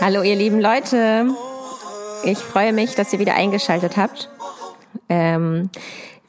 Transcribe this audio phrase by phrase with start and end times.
[0.00, 1.26] Hallo ihr lieben Leute,
[2.24, 4.30] ich freue mich, dass ihr wieder eingeschaltet habt.
[5.08, 5.68] Ähm,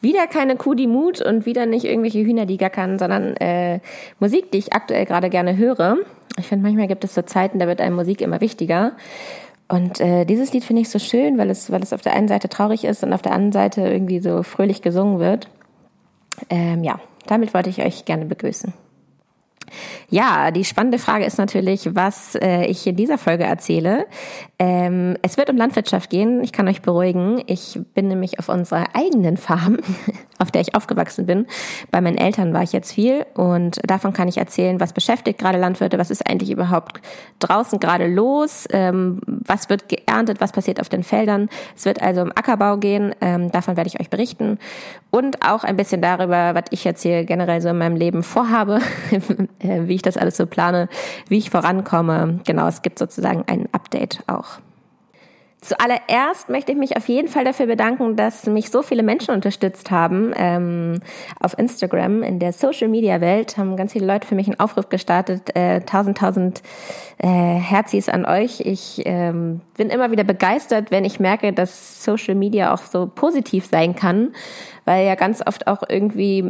[0.02, 3.80] wieder keine Kuh, die Mut und wieder nicht irgendwelche Hühner, die gackern, sondern äh,
[4.20, 5.98] Musik, die ich aktuell gerade gerne höre.
[6.38, 8.92] Ich finde, manchmal gibt es so Zeiten, da wird einem Musik immer wichtiger.
[9.74, 12.28] Und äh, dieses Lied finde ich so schön, weil es, weil es auf der einen
[12.28, 15.50] Seite traurig ist und auf der anderen Seite irgendwie so fröhlich gesungen wird.
[16.52, 18.72] Ähm, ja, damit wollte ich euch gerne begrüßen.
[20.10, 24.06] Ja, die spannende Frage ist natürlich, was äh, ich in dieser Folge erzähle.
[24.60, 26.44] Ähm, es wird um Landwirtschaft gehen.
[26.44, 27.42] Ich kann euch beruhigen.
[27.48, 29.78] Ich bin nämlich auf unserer eigenen Farm,
[30.40, 31.48] auf der ich aufgewachsen bin.
[31.92, 35.58] Bei meinen Eltern war ich jetzt viel und davon kann ich erzählen, was beschäftigt gerade
[35.58, 37.02] Landwirte, was ist eigentlich überhaupt
[37.40, 41.50] draußen gerade los, ähm, was wird geerntet, was passiert auf den Feldern.
[41.76, 43.16] Es wird also um Ackerbau gehen.
[43.22, 44.60] Ähm, davon werde ich euch berichten
[45.12, 48.80] und auch ein bisschen darüber, was ich jetzt hier generell so in meinem Leben vorhabe,
[49.60, 50.90] äh, wie ich das alles so plane,
[51.28, 52.40] wie ich vorankomme.
[52.46, 54.60] Genau, es gibt sozusagen ein Update auch.
[55.64, 59.92] Zuallererst möchte ich mich auf jeden Fall dafür bedanken, dass mich so viele Menschen unterstützt
[59.92, 60.34] haben.
[60.36, 61.00] Ähm,
[61.40, 64.90] auf Instagram, in der Social Media Welt, haben ganz viele Leute für mich einen Aufruf
[64.90, 65.56] gestartet.
[65.56, 66.62] Äh, tausend, tausend
[67.18, 68.60] äh, Herzis an euch.
[68.60, 73.66] Ich ähm, bin immer wieder begeistert, wenn ich merke, dass Social Media auch so positiv
[73.66, 74.34] sein kann
[74.86, 76.44] weil ja ganz oft auch irgendwie,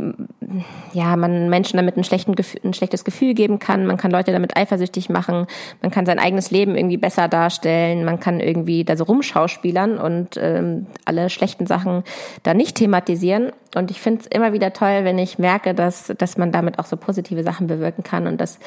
[0.93, 4.57] ja, man Menschen damit ein, schlechten, ein schlechtes Gefühl geben kann, man kann Leute damit
[4.57, 5.47] eifersüchtig machen,
[5.81, 10.37] man kann sein eigenes Leben irgendwie besser darstellen, man kann irgendwie da so rumschauspielern und
[10.37, 12.03] ähm, alle schlechten Sachen
[12.43, 13.51] da nicht thematisieren.
[13.75, 16.85] Und ich finde es immer wieder toll, wenn ich merke, dass, dass man damit auch
[16.85, 18.59] so positive Sachen bewirken kann und dass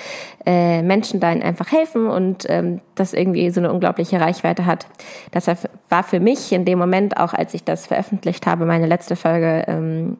[0.45, 4.87] äh, Menschen da einfach helfen und ähm, das irgendwie so eine unglaubliche Reichweite hat.
[5.33, 9.17] Deshalb war für mich in dem Moment, auch als ich das veröffentlicht habe, meine letzte
[9.17, 10.17] Folge, ähm,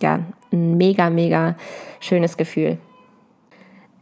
[0.00, 0.20] ja,
[0.52, 1.56] ein mega, mega
[2.00, 2.78] schönes Gefühl.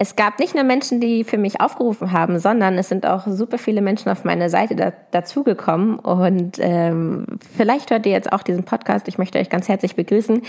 [0.02, 3.58] Es gab nicht nur Menschen, die für mich aufgerufen haben, sondern es sind auch super
[3.58, 5.98] viele Menschen auf meine Seite da, dazugekommen.
[5.98, 9.08] Und ähm, vielleicht hört ihr jetzt auch diesen Podcast.
[9.08, 10.40] Ich möchte euch ganz herzlich begrüßen.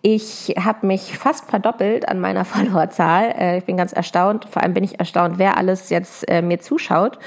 [0.00, 3.34] Ich habe mich fast verdoppelt an meiner Followerzahl.
[3.38, 4.46] Äh, ich bin ganz erstaunt.
[4.46, 7.18] Vor allem bin ich erstaunt, wer alles jetzt äh, mir zuschaut.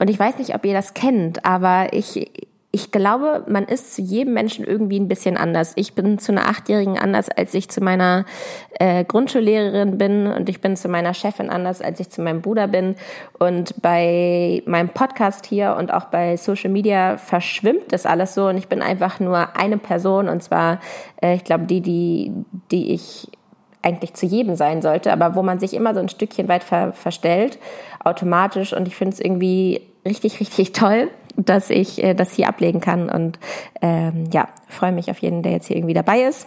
[0.00, 4.00] Und ich weiß nicht, ob ihr das kennt, aber ich ich glaube, man ist zu
[4.00, 5.72] jedem Menschen irgendwie ein bisschen anders.
[5.76, 8.24] Ich bin zu einer Achtjährigen anders, als ich zu meiner
[8.80, 12.68] äh, Grundschullehrerin bin und ich bin zu meiner Chefin anders, als ich zu meinem Bruder
[12.68, 12.96] bin.
[13.38, 18.56] Und bei meinem Podcast hier und auch bei Social Media verschwimmt das alles so und
[18.56, 20.80] ich bin einfach nur eine Person und zwar,
[21.22, 22.32] äh, ich glaube, die, die,
[22.70, 23.28] die ich
[23.82, 26.94] eigentlich zu jedem sein sollte, aber wo man sich immer so ein Stückchen weit ver
[26.94, 27.58] verstellt,
[28.02, 28.72] automatisch.
[28.72, 33.08] Und ich finde es irgendwie richtig, richtig toll, dass ich äh, das hier ablegen kann.
[33.08, 33.38] Und
[33.80, 36.46] ähm, ja, freue mich auf jeden, der jetzt hier irgendwie dabei ist.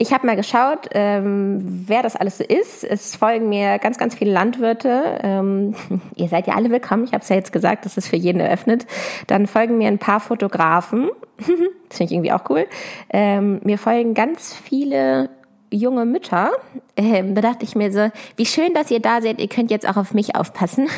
[0.00, 2.84] Ich habe mal geschaut, ähm, wer das alles so ist.
[2.84, 5.18] Es folgen mir ganz, ganz viele Landwirte.
[5.22, 5.74] Ähm,
[6.14, 7.04] ihr seid ja alle willkommen.
[7.04, 8.86] Ich habe es ja jetzt gesagt, das ist für jeden eröffnet.
[9.26, 11.10] Dann folgen mir ein paar Fotografen.
[11.38, 12.66] das finde ich irgendwie auch cool.
[13.12, 15.30] Ähm, mir folgen ganz viele
[15.70, 16.50] junge Mütter,
[16.96, 19.88] ähm, da dachte ich mir so, wie schön, dass ihr da seid, ihr könnt jetzt
[19.88, 20.88] auch auf mich aufpassen.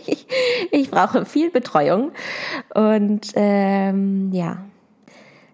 [0.70, 2.12] ich brauche viel Betreuung.
[2.74, 4.58] Und ähm, ja,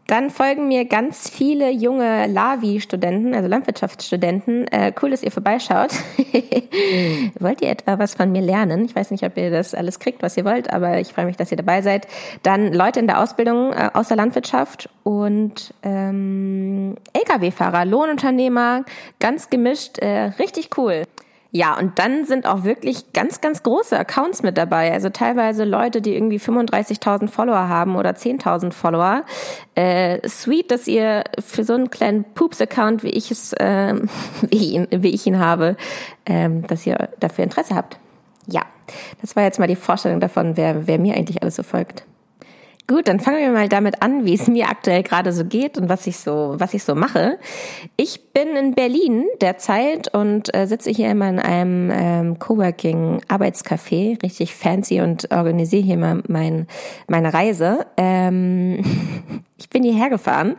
[0.06, 4.68] dann folgen mir ganz viele junge LAVI-Studenten, also Landwirtschaftsstudenten.
[4.68, 5.90] Äh, cool, dass ihr vorbeischaut.
[7.40, 8.84] wollt ihr etwa was von mir lernen?
[8.84, 11.36] Ich weiß nicht, ob ihr das alles kriegt, was ihr wollt, aber ich freue mich,
[11.36, 12.06] dass ihr dabei seid.
[12.44, 18.84] Dann Leute in der Ausbildung äh, aus der Landwirtschaft und ähm, Lkw-Fahrer, Lohnunternehmer,
[19.18, 21.02] ganz gemischt, äh, richtig cool.
[21.52, 24.92] Ja, und dann sind auch wirklich ganz, ganz große Accounts mit dabei.
[24.92, 29.24] Also teilweise Leute, die irgendwie 35.000 Follower haben oder 10.000 Follower.
[29.74, 33.94] Äh, sweet, dass ihr für so einen kleinen Poops-Account, wie ich es, äh,
[34.50, 35.76] wie, ihn, wie ich ihn habe,
[36.26, 37.98] ähm, dass ihr dafür Interesse habt.
[38.46, 38.62] Ja,
[39.20, 42.04] das war jetzt mal die Vorstellung davon, wer, wer mir eigentlich alles so folgt.
[42.88, 45.88] Gut, dann fangen wir mal damit an, wie es mir aktuell gerade so geht und
[45.88, 47.38] was ich so, was ich so mache.
[47.96, 54.22] Ich bin in Berlin derzeit und äh, sitze hier immer in einem ähm, Coworking Arbeitscafé,
[54.22, 56.68] richtig fancy und organisiere hier mal mein,
[57.08, 57.86] meine Reise.
[57.96, 58.84] Ähm,
[59.58, 60.56] ich bin hierher gefahren.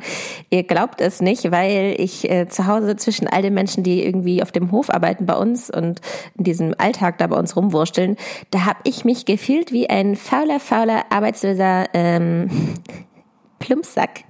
[0.49, 4.41] Ihr glaubt es nicht, weil ich äh, zu Hause zwischen all den Menschen, die irgendwie
[4.41, 6.01] auf dem Hof arbeiten bei uns und
[6.35, 8.17] in diesem Alltag da bei uns rumwursteln,
[8.49, 12.49] da habe ich mich gefühlt wie ein fauler, fauler arbeitsloser äh, ähm,
[13.59, 14.23] Plumpsack.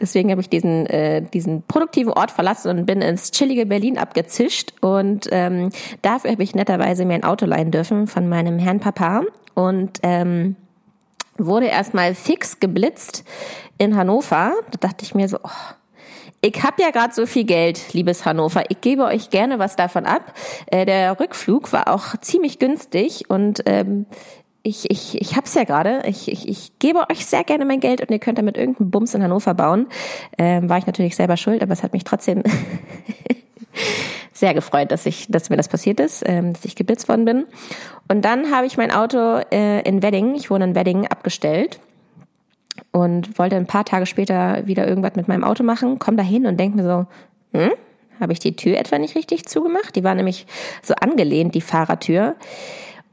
[0.00, 4.74] Deswegen habe ich diesen, äh, diesen produktiven Ort verlassen und bin ins chillige Berlin abgezischt.
[4.80, 5.70] Und ähm,
[6.02, 9.22] dafür habe ich netterweise mir ein Auto leihen dürfen von meinem Herrn Papa.
[9.54, 10.54] Und ähm,
[11.38, 13.24] wurde erstmal fix geblitzt
[13.78, 14.52] in Hannover.
[14.70, 15.74] Da dachte ich mir so, oh,
[16.40, 18.64] ich habe ja gerade so viel Geld, liebes Hannover.
[18.68, 20.34] Ich gebe euch gerne was davon ab.
[20.66, 24.06] Äh, der Rückflug war auch ziemlich günstig und ähm,
[24.62, 26.02] ich, ich, ich hab's ja gerade.
[26.06, 29.14] Ich, ich, ich gebe euch sehr gerne mein Geld und ihr könnt damit irgendeinen Bums
[29.14, 29.86] in Hannover bauen.
[30.36, 32.42] Ähm, war ich natürlich selber schuld, aber es hat mich trotzdem
[34.38, 37.46] sehr gefreut, dass ich, dass mir das passiert ist, ähm, dass ich geblitzt worden bin.
[38.08, 41.80] Und dann habe ich mein Auto äh, in Wedding, ich wohne in Wedding, abgestellt
[42.92, 46.46] und wollte ein paar Tage später wieder irgendwas mit meinem Auto machen, komm da hin
[46.46, 47.06] und denk mir so,
[47.52, 47.72] hm,
[48.20, 49.94] habe ich die Tür etwa nicht richtig zugemacht?
[49.96, 50.46] Die war nämlich
[50.82, 52.36] so angelehnt, die Fahrertür.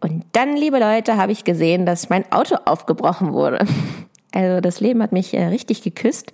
[0.01, 3.65] Und dann, liebe Leute, habe ich gesehen, dass mein Auto aufgebrochen wurde.
[4.35, 6.33] Also das Leben hat mich äh, richtig geküsst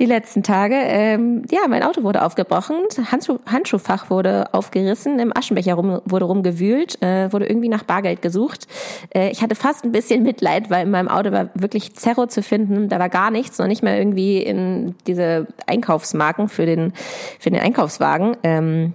[0.00, 0.74] die letzten Tage.
[0.74, 2.76] Ähm, ja, mein Auto wurde aufgebrochen,
[3.12, 8.66] Handschuh, Handschuhfach wurde aufgerissen, im Aschenbecher rum, wurde rumgewühlt, äh, wurde irgendwie nach Bargeld gesucht.
[9.14, 12.42] Äh, ich hatte fast ein bisschen Mitleid, weil in meinem Auto war wirklich Zerro zu
[12.42, 12.88] finden.
[12.88, 16.94] Da war gar nichts, noch nicht mal irgendwie in diese Einkaufsmarken für den,
[17.38, 18.38] für den Einkaufswagen.
[18.42, 18.94] Ähm,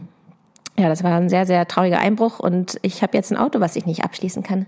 [0.79, 3.75] ja, das war ein sehr, sehr trauriger Einbruch und ich habe jetzt ein Auto, was
[3.75, 4.65] ich nicht abschließen kann.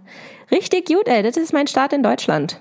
[0.52, 2.60] Richtig gut, ey, das ist mein Start in Deutschland.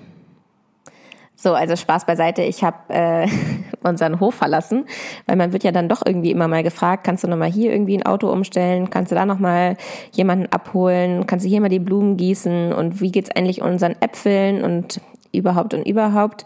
[1.43, 2.41] So, also Spaß beiseite.
[2.41, 3.27] Ich habe äh,
[3.83, 4.85] unseren Hof verlassen,
[5.25, 7.73] weil man wird ja dann doch irgendwie immer mal gefragt, kannst du noch mal hier
[7.73, 9.75] irgendwie ein Auto umstellen, kannst du da noch mal
[10.13, 12.71] jemanden abholen, kannst du hier mal die Blumen gießen?
[12.71, 14.63] Und wie geht's eigentlich unseren Äpfeln?
[14.63, 15.01] Und
[15.33, 16.45] überhaupt und überhaupt.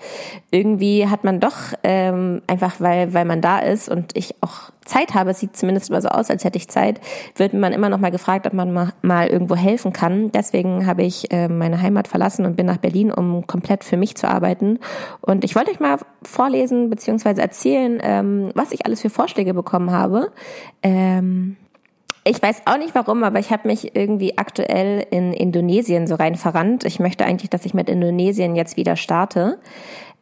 [0.51, 5.13] Irgendwie hat man doch ähm, einfach, weil, weil man da ist und ich auch Zeit
[5.13, 7.01] habe, es sieht zumindest immer so aus, als hätte ich Zeit,
[7.35, 10.31] wird man immer noch mal gefragt, ob man mal, irgendwo helfen kann.
[10.31, 14.15] Deswegen habe ich äh, meine Heimat verlassen und bin nach Berlin, um komplett für mich
[14.15, 14.79] zu arbeiten.
[15.21, 17.41] Und ich wollte euch mal vorlesen bzw.
[17.41, 20.31] erzählen, ähm, was ich alles für Vorschläge bekommen habe.
[20.81, 21.57] Ähm,
[22.29, 26.35] ich weiß auch nicht warum, aber ich habe mich irgendwie aktuell in Indonesien so rein
[26.35, 26.83] verrannt.
[26.83, 29.59] Ich möchte eigentlich, dass ich mit Indonesien jetzt wieder starte.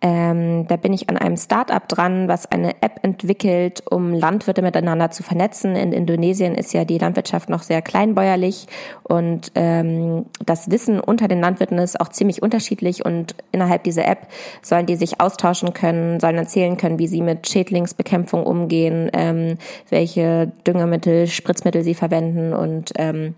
[0.01, 5.09] Ähm, da bin ich an einem Start-up dran, was eine App entwickelt, um Landwirte miteinander
[5.09, 5.75] zu vernetzen.
[5.75, 8.67] In Indonesien ist ja die Landwirtschaft noch sehr kleinbäuerlich
[9.03, 14.27] und ähm, das Wissen unter den Landwirten ist auch ziemlich unterschiedlich und innerhalb dieser App
[14.61, 19.57] sollen die sich austauschen können, sollen erzählen können, wie sie mit Schädlingsbekämpfung umgehen, ähm,
[19.89, 23.35] welche Düngemittel, Spritzmittel sie verwenden und ähm,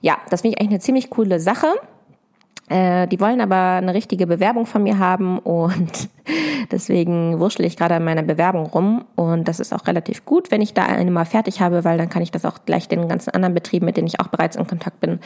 [0.00, 1.68] ja, das finde ich eigentlich eine ziemlich coole Sache.
[2.70, 6.08] Äh, die wollen aber eine richtige Bewerbung von mir haben und
[6.70, 10.62] deswegen wurschtel ich gerade an meiner Bewerbung rum und das ist auch relativ gut, wenn
[10.62, 13.30] ich da eine mal fertig habe, weil dann kann ich das auch gleich den ganzen
[13.30, 15.18] anderen Betrieben, mit denen ich auch bereits in Kontakt bin,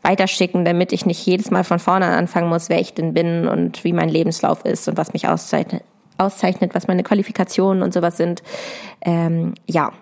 [0.00, 3.84] weiterschicken, damit ich nicht jedes Mal von vorne anfangen muss, wer ich denn bin und
[3.84, 5.82] wie mein Lebenslauf ist und was mich auszeichnet,
[6.16, 8.42] auszeichnet was meine Qualifikationen und sowas sind.
[9.02, 9.92] Ähm, ja,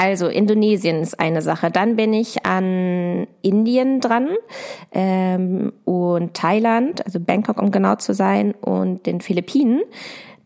[0.00, 1.70] also Indonesien ist eine Sache.
[1.70, 4.30] Dann bin ich an Indien dran
[4.92, 9.82] ähm, und Thailand, also Bangkok, um genau zu sein, und den Philippinen.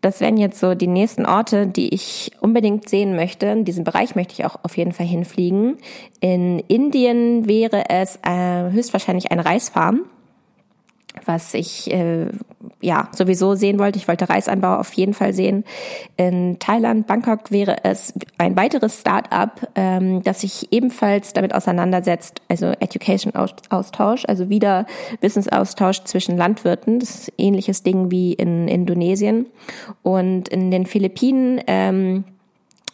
[0.01, 3.47] Das wären jetzt so die nächsten Orte, die ich unbedingt sehen möchte.
[3.47, 5.77] In diesem Bereich möchte ich auch auf jeden Fall hinfliegen.
[6.19, 10.01] In Indien wäre es äh, höchstwahrscheinlich eine Reisfarm
[11.25, 12.27] was ich äh,
[12.81, 13.99] ja sowieso sehen wollte.
[13.99, 15.65] Ich wollte Reisanbau auf jeden Fall sehen.
[16.17, 22.67] In Thailand, Bangkok wäre es ein weiteres Start-up, ähm, das sich ebenfalls damit auseinandersetzt, also
[22.67, 24.87] Education-Austausch, also wieder
[25.21, 27.01] Wissensaustausch zwischen Landwirten.
[27.01, 29.47] Das ist ähnliches Ding wie in Indonesien.
[30.03, 32.25] Und in den Philippinen ähm,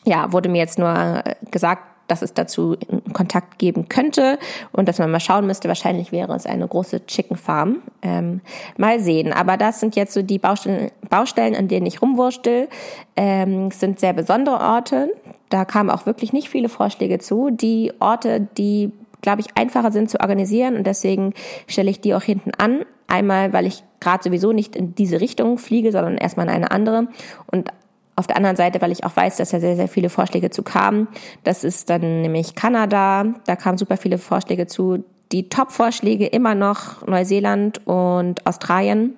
[0.04, 2.76] ja, wurde mir jetzt nur gesagt, dass es dazu
[3.12, 4.38] Kontakt geben könnte
[4.72, 5.68] und dass man mal schauen müsste.
[5.68, 7.82] Wahrscheinlich wäre es eine große Chicken Farm.
[8.02, 8.40] Ähm,
[8.76, 9.32] mal sehen.
[9.32, 12.68] Aber das sind jetzt so die Baustellen, Baustellen an denen ich rumwurstel.
[13.16, 15.12] Ähm, sind sehr besondere Orte.
[15.48, 17.50] Da kamen auch wirklich nicht viele Vorschläge zu.
[17.50, 21.34] Die Orte, die glaube ich, einfacher sind zu organisieren und deswegen
[21.66, 22.84] stelle ich die auch hinten an.
[23.06, 27.08] Einmal, weil ich gerade sowieso nicht in diese Richtung fliege, sondern erstmal in eine andere
[27.50, 27.68] und
[28.16, 30.62] auf der anderen Seite, weil ich auch weiß, dass da sehr, sehr viele Vorschläge zu
[30.62, 31.08] kamen.
[31.44, 33.24] Das ist dann nämlich Kanada.
[33.46, 35.04] Da kamen super viele Vorschläge zu.
[35.32, 39.14] Die Top-Vorschläge immer noch Neuseeland und Australien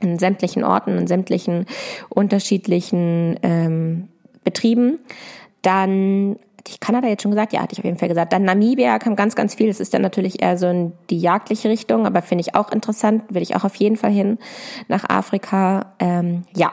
[0.00, 1.66] in sämtlichen Orten, in sämtlichen
[2.08, 4.08] unterschiedlichen ähm,
[4.44, 5.00] Betrieben.
[5.62, 6.36] Dann
[6.66, 7.52] hatte ich Kanada jetzt schon gesagt?
[7.52, 8.32] Ja, hatte ich auf jeden Fall gesagt.
[8.32, 9.68] Dann Namibia kam ganz, ganz viel.
[9.68, 13.22] Das ist dann natürlich eher so in die jagdliche Richtung, aber finde ich auch interessant.
[13.28, 14.38] Will ich auch auf jeden Fall hin
[14.88, 15.94] nach Afrika.
[15.98, 16.72] Ähm, ja,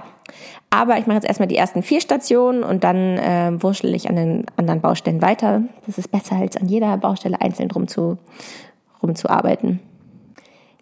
[0.70, 4.16] aber ich mache jetzt erstmal die ersten vier Stationen und dann äh, wurschtel ich an
[4.16, 5.62] den anderen Baustellen weiter.
[5.86, 8.18] Das ist besser als an jeder Baustelle einzeln rum zu,
[9.02, 9.80] rumzuarbeiten.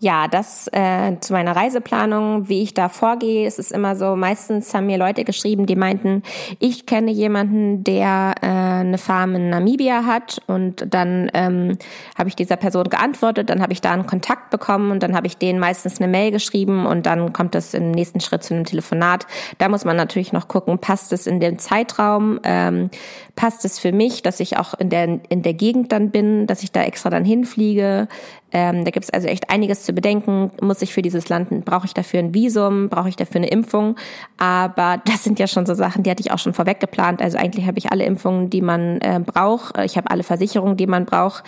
[0.03, 3.46] Ja, das äh, zu meiner Reiseplanung, wie ich da vorgehe.
[3.46, 6.24] Es ist immer so, meistens haben mir Leute geschrieben, die meinten,
[6.58, 8.48] ich kenne jemanden, der äh,
[8.88, 11.77] eine Farm in Namibia hat und dann ähm,
[12.17, 15.27] habe ich dieser Person geantwortet, dann habe ich da einen Kontakt bekommen und dann habe
[15.27, 18.65] ich denen meistens eine Mail geschrieben und dann kommt es im nächsten Schritt zu einem
[18.65, 19.27] Telefonat.
[19.57, 22.89] Da muss man natürlich noch gucken, passt es in den Zeitraum, ähm,
[23.35, 26.63] passt es für mich, dass ich auch in der in der Gegend dann bin, dass
[26.63, 28.07] ich da extra dann hinfliege,
[28.53, 30.51] ähm, da gibt es also echt einiges zu bedenken.
[30.61, 33.95] Muss ich für dieses Land, brauche ich dafür ein Visum, brauche ich dafür eine Impfung?
[34.38, 37.21] Aber das sind ja schon so Sachen, die hatte ich auch schon vorweg geplant.
[37.21, 39.77] Also eigentlich habe ich alle Impfungen, die man äh, braucht.
[39.79, 41.43] Ich habe alle Versicherungen, die man braucht.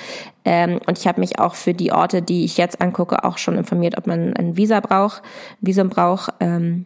[0.46, 3.58] Ähm, und ich habe mich auch für die Orte, die ich jetzt angucke, auch schon
[3.58, 5.22] informiert, ob man ein Visa braucht,
[5.62, 6.34] Visum braucht.
[6.40, 6.86] Ähm,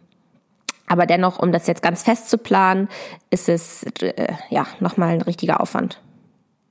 [0.86, 2.88] aber dennoch, um das jetzt ganz fest zu planen,
[3.30, 6.00] ist es äh, ja nochmal ein richtiger Aufwand.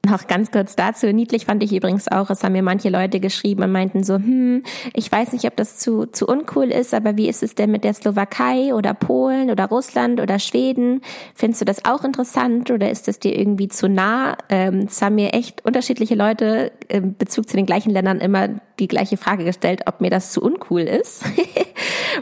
[0.10, 1.12] Noch ganz kurz dazu.
[1.12, 4.64] Niedlich fand ich übrigens auch, es haben mir manche Leute geschrieben und meinten so, hm,
[4.94, 7.84] ich weiß nicht, ob das zu, zu uncool ist, aber wie ist es denn mit
[7.84, 11.02] der Slowakei oder Polen oder Russland oder Schweden?
[11.36, 14.38] Findest du das auch interessant oder ist das dir irgendwie zu nah?
[14.48, 18.48] Ähm, es haben mir echt unterschiedliche Leute im Bezug zu den gleichen Ländern immer
[18.80, 21.26] die gleiche Frage gestellt, ob mir das zu uncool ist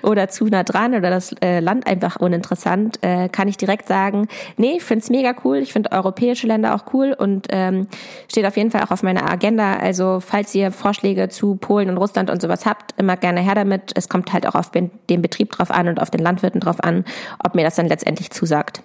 [0.01, 4.27] oder zu nah dran oder das äh, Land einfach uninteressant, äh, kann ich direkt sagen,
[4.57, 5.57] nee, ich finde es mega cool.
[5.57, 7.87] Ich finde europäische Länder auch cool und ähm,
[8.29, 9.75] steht auf jeden Fall auch auf meiner Agenda.
[9.75, 13.91] Also falls ihr Vorschläge zu Polen und Russland und sowas habt, immer gerne her damit.
[13.95, 17.05] Es kommt halt auch auf den Betrieb drauf an und auf den Landwirten drauf an,
[17.43, 18.81] ob mir das dann letztendlich zusagt.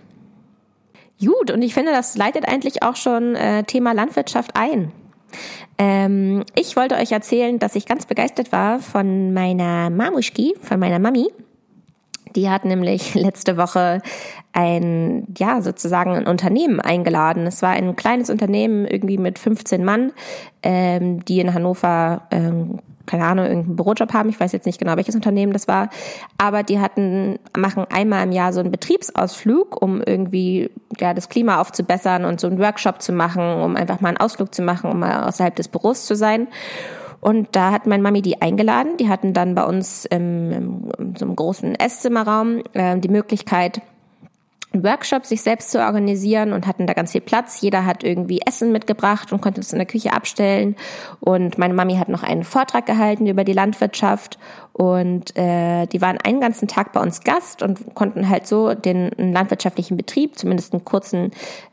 [1.21, 4.91] Gut, und ich finde, das leitet eigentlich auch schon äh, Thema Landwirtschaft ein.
[5.83, 10.99] Ähm, ich wollte euch erzählen, dass ich ganz begeistert war von meiner Mamuschki, von meiner
[10.99, 11.29] Mami.
[12.37, 14.03] Die hat nämlich letzte Woche
[14.53, 17.47] ein, ja, sozusagen ein Unternehmen eingeladen.
[17.47, 20.13] Es war ein kleines Unternehmen, irgendwie mit 15 Mann,
[20.63, 24.29] ähm, die in Hannover ähm, keine Ahnung, irgendeinen Bürojob haben.
[24.29, 25.91] Ich weiß jetzt nicht genau, welches Unternehmen das war.
[26.39, 31.61] Aber die hatten, machen einmal im Jahr so einen Betriebsausflug, um irgendwie, ja, das Klima
[31.61, 35.01] aufzubessern und so einen Workshop zu machen, um einfach mal einen Ausflug zu machen, um
[35.01, 36.47] mal außerhalb des Büros zu sein.
[37.21, 38.97] Und da hat meine Mami die eingeladen.
[38.99, 43.83] Die hatten dann bei uns im, im, in so einem großen Esszimmerraum äh, die Möglichkeit,
[44.73, 47.61] Workshop sich selbst zu organisieren und hatten da ganz viel Platz.
[47.61, 50.77] Jeder hat irgendwie Essen mitgebracht und konnte es in der Küche abstellen.
[51.19, 54.39] Und meine Mami hat noch einen Vortrag gehalten über die Landwirtschaft.
[54.73, 59.11] Und äh, die waren einen ganzen Tag bei uns Gast und konnten halt so den
[59.19, 61.33] landwirtschaftlichen Betrieb, zumindest einen kurzen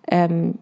[0.09, 0.55] ähm,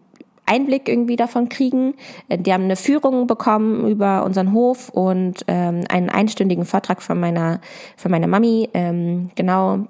[0.45, 1.95] Einblick irgendwie davon kriegen.
[2.29, 7.19] Äh, die haben eine Führung bekommen über unseren Hof und ähm, einen einstündigen Vortrag von
[7.19, 7.59] meiner
[7.97, 9.87] von meiner Mami, ähm, genau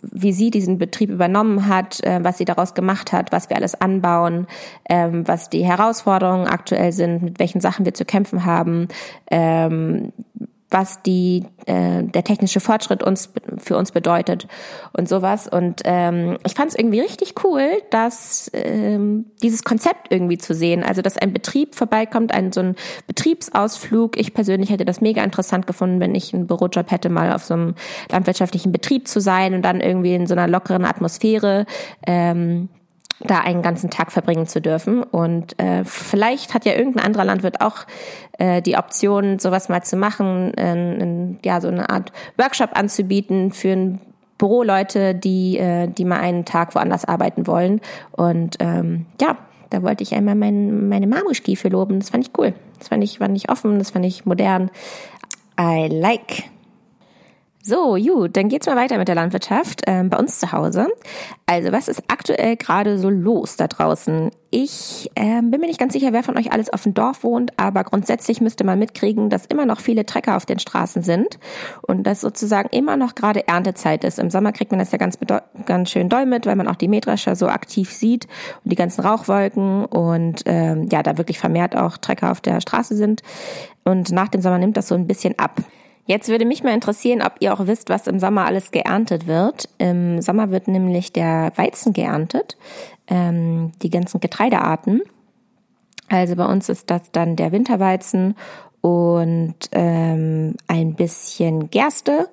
[0.00, 3.80] wie sie diesen Betrieb übernommen hat, äh, was sie daraus gemacht hat, was wir alles
[3.80, 4.46] anbauen,
[4.88, 8.88] ähm, was die Herausforderungen aktuell sind, mit welchen Sachen wir zu kämpfen haben,
[9.30, 10.12] ähm,
[10.72, 14.48] was die äh, der technische Fortschritt uns für uns bedeutet
[14.92, 15.46] und sowas.
[15.48, 20.82] Und ähm, ich fand es irgendwie richtig cool, dass ähm, dieses Konzept irgendwie zu sehen.
[20.82, 22.76] Also dass ein Betrieb vorbeikommt, ein so ein
[23.06, 24.18] Betriebsausflug.
[24.18, 27.54] Ich persönlich hätte das mega interessant gefunden, wenn ich einen Bürojob hätte, mal auf so
[27.54, 27.74] einem
[28.10, 31.66] landwirtschaftlichen Betrieb zu sein und dann irgendwie in so einer lockeren Atmosphäre.
[32.06, 32.68] Ähm,
[33.24, 35.02] da einen ganzen Tag verbringen zu dürfen.
[35.02, 37.86] Und äh, vielleicht hat ja irgendein anderer Landwirt auch
[38.38, 43.52] äh, die Option, sowas mal zu machen, äh, in, ja, so eine Art Workshop anzubieten
[43.52, 44.00] für ein
[44.38, 47.80] Büroleute, die, äh, die mal einen Tag woanders arbeiten wollen.
[48.10, 49.36] Und ähm, ja,
[49.70, 51.06] da wollte ich einmal mein, meine
[51.56, 52.00] für loben.
[52.00, 52.54] Das fand ich cool.
[52.78, 54.70] Das fand ich, fand ich offen, das fand ich modern.
[55.58, 56.51] I like.
[57.64, 60.88] So, gut, dann geht's mal weiter mit der Landwirtschaft ähm, bei uns zu Hause.
[61.46, 64.32] Also, was ist aktuell gerade so los da draußen?
[64.50, 67.52] Ich ähm, bin mir nicht ganz sicher, wer von euch alles auf dem Dorf wohnt,
[67.60, 71.38] aber grundsätzlich müsste man mitkriegen, dass immer noch viele Trecker auf den Straßen sind
[71.82, 74.18] und dass sozusagen immer noch gerade Erntezeit ist.
[74.18, 75.16] Im Sommer kriegt man das ja ganz,
[75.64, 78.26] ganz schön doll mit, weil man auch die Mähdrescher so aktiv sieht
[78.64, 82.96] und die ganzen Rauchwolken und ähm, ja, da wirklich vermehrt auch Trecker auf der Straße
[82.96, 83.22] sind.
[83.84, 85.62] Und nach dem Sommer nimmt das so ein bisschen ab.
[86.04, 89.68] Jetzt würde mich mal interessieren, ob ihr auch wisst, was im Sommer alles geerntet wird.
[89.78, 92.56] Im Sommer wird nämlich der Weizen geerntet,
[93.06, 95.02] ähm, die ganzen Getreidearten.
[96.08, 98.34] Also bei uns ist das dann der Winterweizen
[98.80, 102.28] und ähm, ein bisschen Gerste.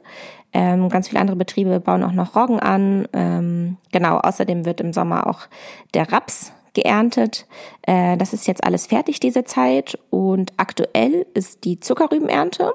[0.52, 3.08] Ähm, ganz viele andere Betriebe bauen auch noch Roggen an.
[3.14, 5.42] Ähm, genau, außerdem wird im Sommer auch
[5.94, 7.46] der Raps geerntet.
[7.84, 12.74] Äh, das ist jetzt alles fertig diese Zeit und aktuell ist die Zuckerrübenernte.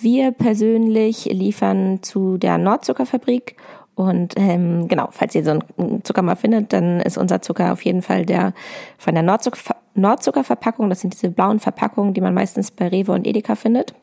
[0.00, 3.56] Wir persönlich liefern zu der Nordzuckerfabrik
[3.98, 7.82] und ähm, genau, falls ihr so einen Zucker mal findet, dann ist unser Zucker auf
[7.82, 8.52] jeden Fall der
[8.96, 10.88] von der Nordzucker Nordzuckerverpackung.
[10.88, 13.94] Das sind diese blauen Verpackungen, die man meistens bei Rewe und Edeka findet.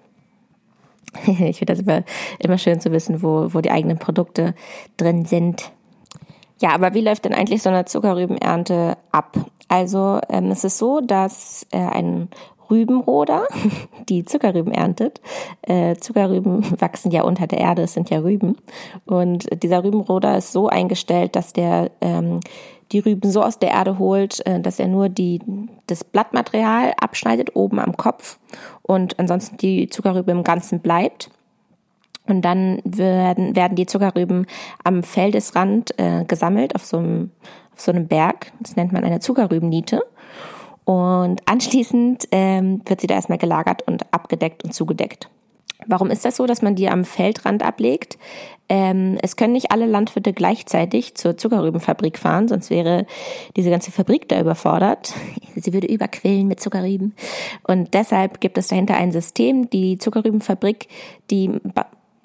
[1.25, 2.03] ich finde das immer,
[2.39, 4.53] immer schön zu wissen, wo, wo die eigenen Produkte
[4.97, 5.71] drin sind.
[6.59, 9.37] Ja, aber wie läuft denn eigentlich so eine Zuckerrübenernte ab?
[9.69, 12.29] Also ähm, es ist so, dass äh, ein
[12.69, 13.47] Rübenroder,
[14.09, 15.21] die Zuckerrüben erntet.
[15.61, 18.57] Äh, Zuckerrüben wachsen ja unter der Erde, es sind ja Rüben.
[19.05, 22.39] Und dieser Rübenroder ist so eingestellt, dass der ähm,
[22.91, 25.39] die Rüben so aus der Erde holt, äh, dass er nur die,
[25.87, 28.39] das Blattmaterial abschneidet oben am Kopf
[28.81, 31.29] und ansonsten die Zuckerrübe im Ganzen bleibt.
[32.27, 34.47] Und dann werden, werden die Zuckerrüben
[34.83, 37.31] am Feldesrand äh, gesammelt auf so, einem,
[37.73, 38.51] auf so einem Berg.
[38.59, 40.01] Das nennt man eine Zuckerrübenniete.
[40.85, 45.29] Und anschließend ähm, wird sie da erstmal gelagert und abgedeckt und zugedeckt.
[45.87, 48.17] Warum ist das so, dass man die am Feldrand ablegt?
[48.69, 53.05] Ähm, es können nicht alle Landwirte gleichzeitig zur Zuckerrübenfabrik fahren, sonst wäre
[53.55, 55.13] diese ganze Fabrik da überfordert.
[55.55, 57.13] Sie würde überquillen mit Zuckerrüben.
[57.63, 60.87] Und deshalb gibt es dahinter ein System, die Zuckerrübenfabrik,
[61.29, 61.51] die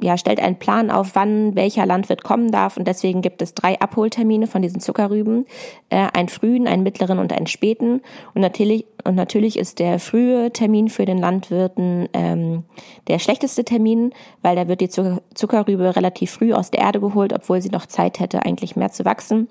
[0.03, 2.77] ja, stellt einen Plan auf, wann welcher Landwirt kommen darf.
[2.77, 5.47] Und deswegen gibt es drei Abholtermine von diesen Zuckerrüben.
[5.89, 8.03] Äh, einen frühen, einen mittleren und einen späten.
[8.35, 12.65] Und natürlich, und natürlich ist der frühe Termin für den Landwirten ähm,
[13.09, 17.33] der schlechteste Termin, weil da wird die Zucker Zuckerrübe relativ früh aus der Erde geholt,
[17.33, 19.49] obwohl sie noch Zeit hätte, eigentlich mehr zu wachsen.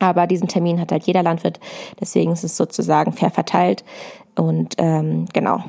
[0.00, 1.58] Aber diesen Termin hat halt jeder Landwirt.
[2.00, 3.84] Deswegen ist es sozusagen fair verteilt.
[4.36, 5.64] Und ähm, genau.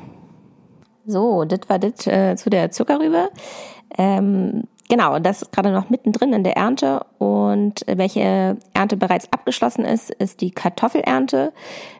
[1.06, 3.30] So, das war das äh, zu der Zuckerrübe.
[3.98, 9.84] Ähm, genau, das ist gerade noch mittendrin in der Ernte und welche Ernte bereits abgeschlossen
[9.84, 11.52] ist, ist die Kartoffelernte.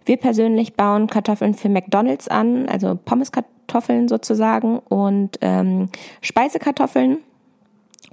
[0.04, 5.88] Wir persönlich bauen Kartoffeln für McDonald's an, also Pommeskartoffeln sozusagen und ähm,
[6.20, 7.18] Speisekartoffeln.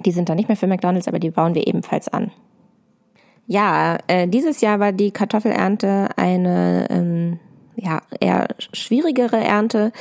[0.06, 2.32] Die sind dann nicht mehr für McDonald's, aber die bauen wir ebenfalls an.
[3.48, 7.40] Ja, äh, dieses Jahr war die Kartoffelernte eine ähm,
[7.80, 9.92] ja, eher schwierigere Ernte,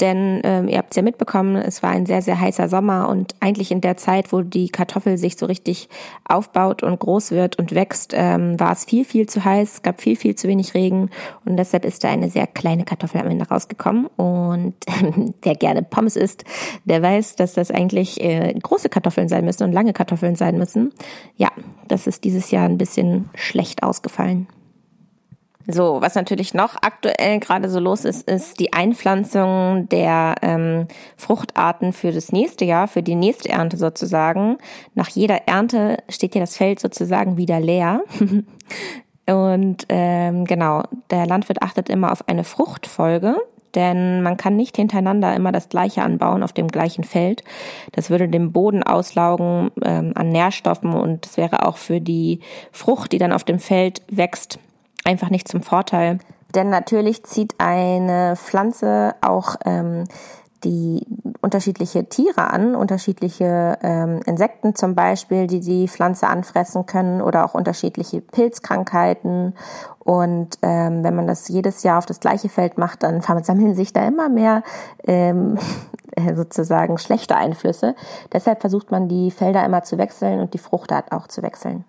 [0.00, 3.34] denn ähm, ihr habt es ja mitbekommen, es war ein sehr, sehr heißer Sommer und
[3.40, 5.90] eigentlich in der Zeit, wo die Kartoffel sich so richtig
[6.26, 10.16] aufbaut und groß wird und wächst, ähm, war es viel, viel zu heiß, gab viel,
[10.16, 11.10] viel zu wenig Regen
[11.44, 14.74] und deshalb ist da eine sehr kleine Kartoffel am Ende rausgekommen und
[15.42, 16.44] wer gerne Pommes isst,
[16.86, 20.92] der weiß, dass das eigentlich äh, große Kartoffeln sein müssen und lange Kartoffeln sein müssen.
[21.36, 21.50] Ja,
[21.86, 24.48] das ist dieses Jahr ein bisschen schlecht ausgefallen.
[25.68, 31.92] So, was natürlich noch aktuell gerade so los ist, ist die Einpflanzung der ähm, Fruchtarten
[31.92, 34.58] für das nächste Jahr, für die nächste Ernte sozusagen.
[34.94, 38.02] Nach jeder Ernte steht ja das Feld sozusagen wieder leer.
[39.28, 43.34] Und ähm, genau, der Landwirt achtet immer auf eine Fruchtfolge,
[43.74, 47.42] denn man kann nicht hintereinander immer das gleiche anbauen auf dem gleichen Feld.
[47.90, 52.38] Das würde den Boden auslaugen ähm, an Nährstoffen und es wäre auch für die
[52.70, 54.60] Frucht, die dann auf dem Feld wächst,
[55.06, 56.18] einfach nicht zum Vorteil.
[56.54, 60.04] Denn natürlich zieht eine Pflanze auch ähm,
[60.64, 61.06] die
[61.42, 67.54] unterschiedliche Tiere an, unterschiedliche ähm, Insekten zum Beispiel, die die Pflanze anfressen können oder auch
[67.54, 69.54] unterschiedliche Pilzkrankheiten.
[69.98, 73.92] Und ähm, wenn man das jedes Jahr auf das gleiche Feld macht, dann sammeln sich
[73.92, 74.62] da immer mehr
[75.06, 75.58] ähm,
[76.34, 77.94] sozusagen schlechte Einflüsse.
[78.32, 81.84] Deshalb versucht man die Felder immer zu wechseln und die Fruchtart auch zu wechseln.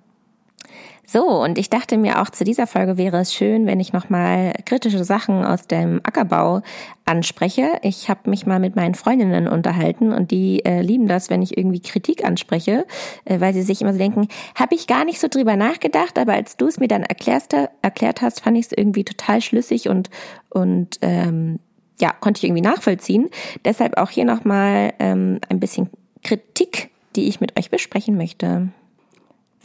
[1.10, 4.52] So, und ich dachte mir auch zu dieser Folge wäre es schön, wenn ich nochmal
[4.66, 6.62] kritische Sachen aus dem Ackerbau
[7.06, 7.80] anspreche.
[7.82, 11.58] Ich habe mich mal mit meinen Freundinnen unterhalten und die äh, lieben das, wenn ich
[11.58, 12.86] irgendwie Kritik anspreche,
[13.24, 16.34] äh, weil sie sich immer so denken, habe ich gar nicht so drüber nachgedacht, aber
[16.34, 20.10] als du es mir dann erklärst, erklärt hast, fand ich es irgendwie total schlüssig und,
[20.50, 21.60] und ähm,
[22.02, 23.30] ja, konnte ich irgendwie nachvollziehen.
[23.64, 25.90] Deshalb auch hier nochmal ähm, ein bisschen
[26.22, 28.68] Kritik, die ich mit euch besprechen möchte.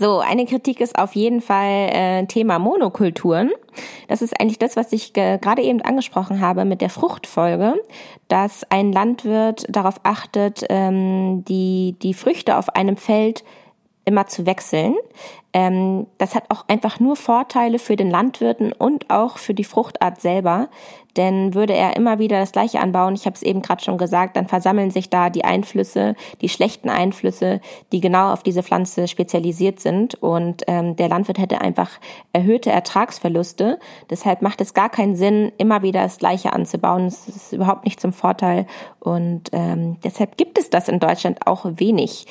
[0.03, 3.53] So, eine Kritik ist auf jeden Fall äh, Thema Monokulturen.
[4.09, 7.75] Das ist eigentlich das, was ich gerade eben angesprochen habe mit der Fruchtfolge,
[8.27, 13.45] dass ein Landwirt darauf achtet, ähm, die, die Früchte auf einem Feld
[14.05, 14.97] immer zu wechseln.
[15.53, 20.21] Ähm, das hat auch einfach nur Vorteile für den Landwirten und auch für die Fruchtart
[20.21, 20.69] selber.
[21.17, 24.35] Denn würde er immer wieder das gleiche anbauen, ich habe es eben gerade schon gesagt,
[24.37, 27.61] dann versammeln sich da die Einflüsse, die schlechten Einflüsse,
[27.93, 30.15] die genau auf diese Pflanze spezialisiert sind.
[30.23, 31.91] Und ähm, der Landwirt hätte einfach
[32.33, 33.79] erhöhte Ertragsverluste.
[34.09, 37.07] Deshalb macht es gar keinen Sinn, immer wieder das gleiche anzubauen.
[37.07, 38.67] Es ist überhaupt nicht zum Vorteil.
[38.99, 42.27] Und ähm, deshalb gibt es das in Deutschland auch wenig.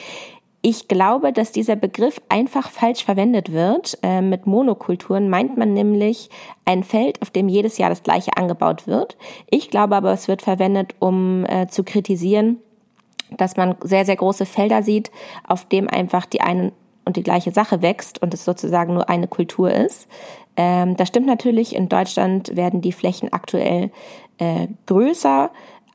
[0.64, 3.98] Ich glaube, dass dieser Begriff einfach falsch verwendet wird.
[4.04, 6.30] Äh, mit Monokulturen meint man nämlich
[6.66, 9.18] ein Feld, auf dem jedes Jahr das gleiche angebaut wird.
[9.50, 12.58] Ich glaube aber, es wird verwendet, um äh, zu kritisieren,
[13.36, 15.10] dass man sehr, sehr große Felder sieht,
[15.48, 16.74] auf dem einfach die eine
[17.06, 20.08] und die gleiche Sache wächst und es sozusagen nur eine Kultur ist.
[20.56, 21.76] Ähm, das stimmt natürlich.
[21.76, 23.90] In Deutschland werden die Flächen aktuell
[24.38, 25.50] äh, größer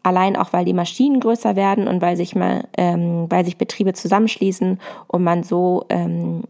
[0.07, 3.93] allein auch weil die Maschinen größer werden und weil sich mal, ähm, weil sich Betriebe
[3.93, 6.45] zusammenschließen und man so ähm,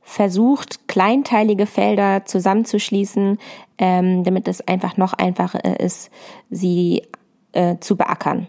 [0.00, 3.38] versucht, kleinteilige Felder zusammenzuschließen,
[3.78, 6.10] ähm, damit es einfach noch einfacher ist,
[6.48, 7.02] sie
[7.52, 8.48] äh, zu beackern.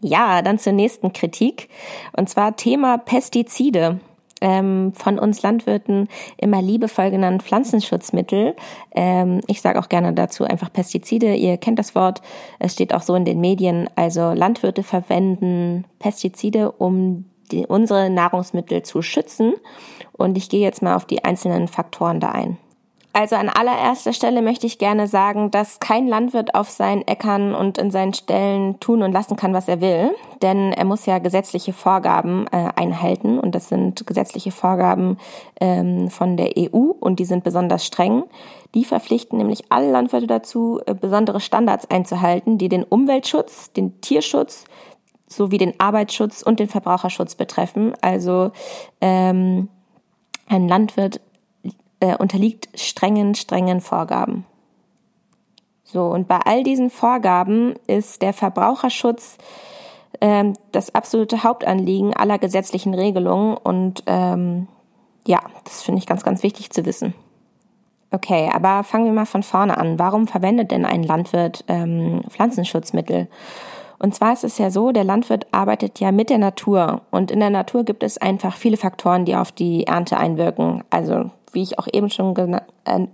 [0.00, 1.68] Ja, dann zur nächsten Kritik,
[2.16, 3.98] und zwar Thema Pestizide
[4.44, 8.54] ähm, von uns Landwirten immer liebevoll genannt Pflanzenschutzmittel.
[8.94, 11.34] Ähm, ich sage auch gerne dazu einfach Pestizide.
[11.34, 12.20] Ihr kennt das Wort.
[12.58, 13.88] Es steht auch so in den Medien.
[13.96, 19.54] Also Landwirte verwenden Pestizide, um die, unsere Nahrungsmittel zu schützen.
[20.12, 22.58] Und ich gehe jetzt mal auf die einzelnen Faktoren da ein.
[23.16, 27.78] Also an allererster Stelle möchte ich gerne sagen, dass kein Landwirt auf seinen Äckern und
[27.78, 30.10] in seinen Ställen tun und lassen kann, was er will,
[30.42, 35.18] denn er muss ja gesetzliche Vorgaben äh, einhalten und das sind gesetzliche Vorgaben
[35.60, 38.24] ähm, von der EU und die sind besonders streng.
[38.74, 44.64] Die verpflichten nämlich alle Landwirte dazu, äh, besondere Standards einzuhalten, die den Umweltschutz, den Tierschutz
[45.28, 47.94] sowie den Arbeitsschutz und den Verbraucherschutz betreffen.
[48.00, 48.50] Also
[49.00, 49.68] ähm,
[50.48, 51.20] ein Landwirt
[52.00, 54.44] äh, unterliegt strengen, strengen Vorgaben.
[55.84, 59.38] So, und bei all diesen Vorgaben ist der Verbraucherschutz
[60.20, 64.68] ähm, das absolute Hauptanliegen aller gesetzlichen Regelungen und ähm,
[65.26, 67.14] ja, das finde ich ganz, ganz wichtig zu wissen.
[68.10, 69.98] Okay, aber fangen wir mal von vorne an.
[69.98, 73.28] Warum verwendet denn ein Landwirt ähm, Pflanzenschutzmittel?
[73.98, 77.40] Und zwar ist es ja so, der Landwirt arbeitet ja mit der Natur und in
[77.40, 80.84] der Natur gibt es einfach viele Faktoren, die auf die Ernte einwirken.
[80.90, 82.34] Also wie ich auch eben schon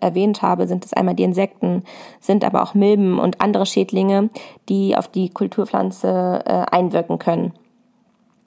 [0.01, 1.85] erwähnt habe, sind es einmal die Insekten,
[2.21, 4.31] sind aber auch Milben und andere Schädlinge,
[4.69, 7.53] die auf die Kulturpflanze äh, einwirken können.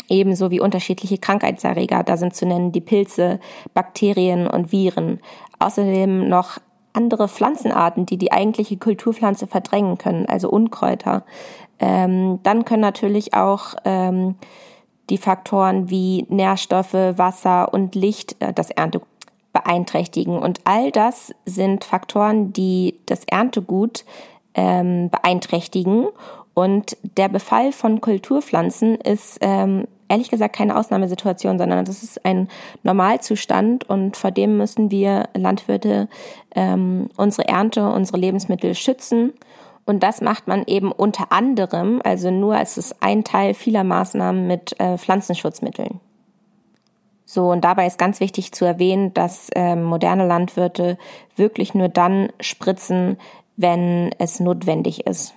[0.10, 3.40] Ebenso wie unterschiedliche Krankheitserreger, da sind zu nennen die Pilze,
[3.74, 5.20] Bakterien und Viren.
[5.60, 6.60] Außerdem noch
[6.92, 11.24] andere Pflanzenarten, die die eigentliche Kulturpflanze verdrängen können, also Unkräuter.
[11.80, 14.36] Ähm, dann können natürlich auch ähm,
[15.10, 19.08] die Faktoren wie Nährstoffe, Wasser und Licht äh, das Erntegut
[19.54, 20.38] beeinträchtigen.
[20.38, 24.04] Und all das sind Faktoren, die das Erntegut
[24.56, 26.08] ähm, beeinträchtigen.
[26.54, 32.48] Und der Befall von Kulturpflanzen ist ähm, ehrlich gesagt keine Ausnahmesituation, sondern das ist ein
[32.84, 36.08] Normalzustand und vor dem müssen wir Landwirte
[36.56, 39.34] ähm, unsere Ernte, unsere Lebensmittel schützen.
[39.86, 44.48] Und das macht man eben unter anderem, also nur als es ein Teil vieler Maßnahmen
[44.48, 46.00] mit äh, Pflanzenschutzmitteln.
[47.34, 51.00] So, und dabei ist ganz wichtig zu erwähnen, dass äh, moderne Landwirte
[51.36, 53.18] wirklich nur dann spritzen,
[53.58, 55.34] wenn es notwendig ist.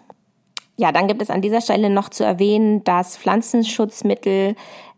[0.76, 4.56] Ja, dann gibt es an dieser Stelle noch zu erwähnen, dass Pflanzenschutzmittel,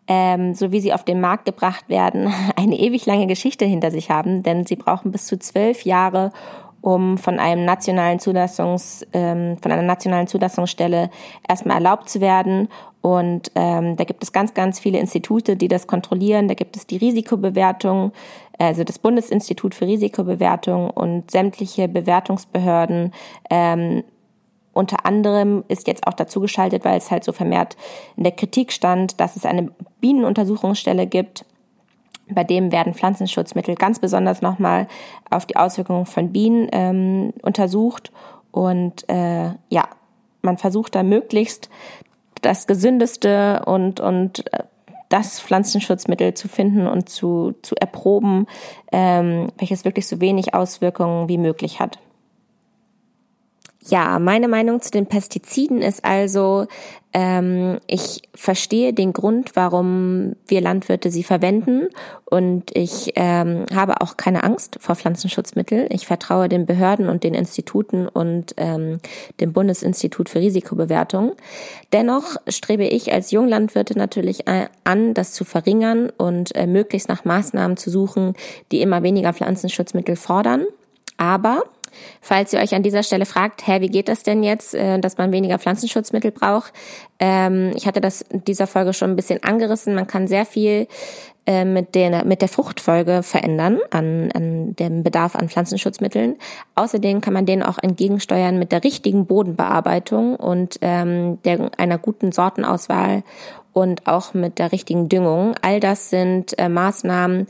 [0.09, 4.11] ähm, so wie sie auf den Markt gebracht werden, eine ewig lange Geschichte hinter sich
[4.11, 6.33] haben, denn sie brauchen bis zu zwölf Jahre,
[6.81, 11.11] um von einem nationalen Zulassungs, ähm, von einer nationalen Zulassungsstelle
[11.49, 12.69] erstmal erlaubt zu werden
[13.01, 16.49] und ähm, da gibt es ganz, ganz viele Institute, die das kontrollieren.
[16.49, 18.13] Da gibt es die Risikobewertung,
[18.59, 23.13] also das Bundesinstitut für Risikobewertung und sämtliche Bewertungsbehörden.
[23.51, 24.03] Ähm,
[24.73, 27.77] unter anderem ist jetzt auch dazu geschaltet, weil es halt so vermehrt
[28.17, 31.45] in der Kritik stand, dass es eine Bienenuntersuchungsstelle gibt.
[32.31, 34.87] Bei dem werden Pflanzenschutzmittel ganz besonders nochmal
[35.31, 38.13] auf die Auswirkungen von Bienen ähm, untersucht.
[38.51, 39.89] Und äh, ja,
[40.43, 41.71] man versucht da möglichst
[42.41, 44.65] das gesündeste und, und äh,
[45.09, 48.47] das Pflanzenschutzmittel zu finden und zu, zu erproben,
[48.93, 51.99] ähm, welches wirklich so wenig Auswirkungen wie möglich hat.
[53.87, 56.67] Ja, meine Meinung zu den Pestiziden ist also,
[57.13, 61.89] ähm, ich verstehe den Grund, warum wir Landwirte sie verwenden
[62.25, 65.87] und ich ähm, habe auch keine Angst vor Pflanzenschutzmitteln.
[65.91, 68.99] Ich vertraue den Behörden und den Instituten und ähm,
[69.41, 71.37] dem Bundesinstitut für Risikobewertung.
[71.93, 77.77] Dennoch strebe ich als Junglandwirte natürlich an, das zu verringern und äh, möglichst nach Maßnahmen
[77.77, 78.35] zu suchen,
[78.73, 80.67] die immer weniger Pflanzenschutzmittel fordern.
[81.17, 81.63] Aber
[82.21, 85.19] Falls ihr euch an dieser Stelle fragt, hä, wie geht das denn jetzt, äh, dass
[85.19, 86.73] man weniger Pflanzenschutzmittel braucht?
[87.19, 89.95] Ähm, ich hatte das in dieser Folge schon ein bisschen angerissen.
[89.95, 90.87] Man kann sehr viel
[91.49, 96.37] äh, mit der, mit der Fruchtfolge verändern an, an dem Bedarf an Pflanzenschutzmitteln.
[96.75, 102.33] Außerdem kann man denen auch entgegensteuern mit der richtigen Bodenbearbeitung und ähm, der, einer guten
[102.33, 103.23] Sortenauswahl
[103.73, 105.55] und auch mit der richtigen Düngung.
[105.63, 107.47] All das sind äh, Maßnahmen,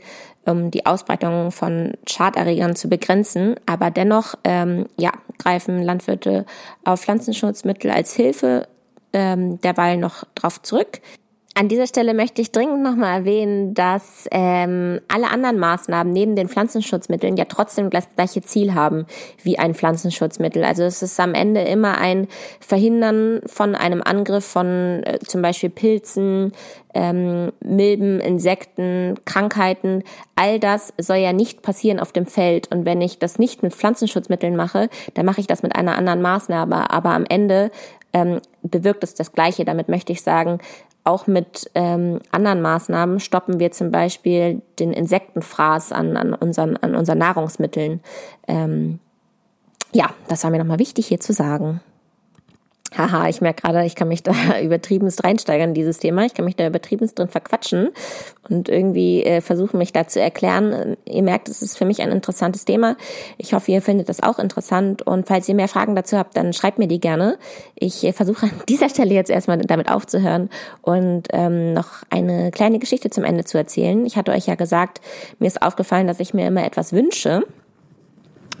[0.49, 3.55] um die Ausbreitung von Schaderregern zu begrenzen.
[3.65, 6.45] Aber dennoch ähm, ja, greifen Landwirte
[6.83, 8.67] auf Pflanzenschutzmittel als Hilfe
[9.13, 11.01] ähm, derweil noch drauf zurück.
[11.59, 16.47] An dieser Stelle möchte ich dringend nochmal erwähnen, dass ähm, alle anderen Maßnahmen neben den
[16.47, 19.05] Pflanzenschutzmitteln ja trotzdem das gleiche Ziel haben
[19.43, 20.63] wie ein Pflanzenschutzmittel.
[20.63, 22.29] Also es ist am Ende immer ein
[22.61, 26.53] Verhindern von einem Angriff von äh, zum Beispiel Pilzen,
[26.93, 30.05] ähm, Milben, Insekten, Krankheiten.
[30.37, 32.73] All das soll ja nicht passieren auf dem Feld.
[32.73, 36.21] Und wenn ich das nicht mit Pflanzenschutzmitteln mache, dann mache ich das mit einer anderen
[36.21, 36.89] Maßnahme.
[36.89, 37.69] Aber am Ende
[38.13, 39.65] ähm, bewirkt es das Gleiche.
[39.65, 40.59] Damit möchte ich sagen,
[41.09, 46.95] auch mit ähm, anderen Maßnahmen stoppen wir zum Beispiel den Insektenfraß an, an, unseren, an
[46.95, 48.01] unseren Nahrungsmitteln.
[48.47, 48.99] Ähm,
[49.91, 51.81] ja, das war mir nochmal wichtig hier zu sagen.
[52.97, 56.25] Haha, ich merke gerade, ich kann mich da übertriebenst reinsteigern in dieses Thema.
[56.25, 57.89] Ich kann mich da übertriebenst drin verquatschen
[58.49, 60.97] und irgendwie äh, versuchen, mich da zu erklären.
[61.05, 62.97] Ihr merkt, es ist für mich ein interessantes Thema.
[63.37, 65.03] Ich hoffe, ihr findet das auch interessant.
[65.03, 67.37] Und falls ihr mehr Fragen dazu habt, dann schreibt mir die gerne.
[67.75, 70.49] Ich äh, versuche an dieser Stelle jetzt erstmal damit aufzuhören
[70.81, 74.05] und ähm, noch eine kleine Geschichte zum Ende zu erzählen.
[74.05, 74.99] Ich hatte euch ja gesagt,
[75.37, 77.43] mir ist aufgefallen, dass ich mir immer etwas wünsche.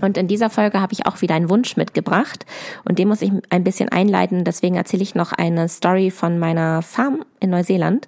[0.01, 2.45] Und in dieser Folge habe ich auch wieder einen Wunsch mitgebracht
[2.85, 4.43] und den muss ich ein bisschen einleiten.
[4.43, 8.07] Deswegen erzähle ich noch eine Story von meiner Farm in Neuseeland.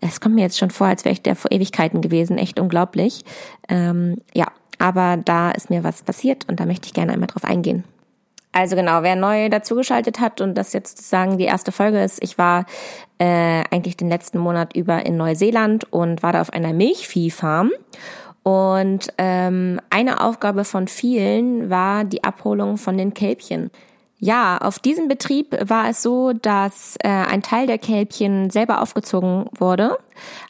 [0.00, 2.38] Es kommt mir jetzt schon vor, als wäre ich der vor Ewigkeiten gewesen.
[2.38, 3.24] Echt unglaublich.
[3.68, 4.46] Ähm, ja,
[4.78, 7.84] aber da ist mir was passiert und da möchte ich gerne einmal drauf eingehen.
[8.52, 12.36] Also genau, wer neu dazugeschaltet hat und das jetzt sozusagen die erste Folge ist, ich
[12.36, 12.66] war
[13.18, 17.70] äh, eigentlich den letzten Monat über in Neuseeland und war da auf einer Milchviehfarm
[18.42, 23.70] und ähm, eine Aufgabe von vielen war die Abholung von den Kälbchen.
[24.22, 29.46] Ja, auf diesem Betrieb war es so, dass äh, ein Teil der Kälbchen selber aufgezogen
[29.58, 29.96] wurde.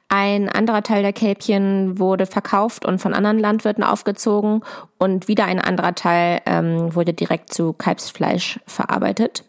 [0.08, 4.64] Ein anderer Teil der Kälbchen wurde verkauft und von anderen Landwirten aufgezogen
[4.98, 9.44] und wieder ein anderer Teil ähm, wurde direkt zu Kalbsfleisch verarbeitet.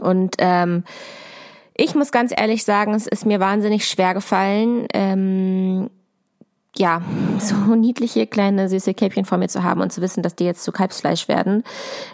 [0.00, 0.84] Und ähm,
[1.74, 5.90] ich muss ganz ehrlich sagen, es ist mir wahnsinnig schwer gefallen, ähm,
[6.78, 7.02] ja,
[7.38, 10.64] so niedliche kleine süße Kälbchen vor mir zu haben und zu wissen, dass die jetzt
[10.64, 11.64] zu Kalbsfleisch werden.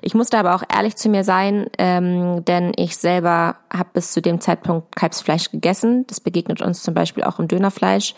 [0.01, 4.22] Ich musste aber auch ehrlich zu mir sein, ähm, denn ich selber habe bis zu
[4.22, 6.07] dem Zeitpunkt Kalbsfleisch gegessen.
[6.09, 8.14] Das begegnet uns zum Beispiel auch im Dönerfleisch.